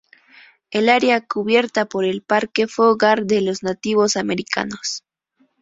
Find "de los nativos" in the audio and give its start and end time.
3.27-4.17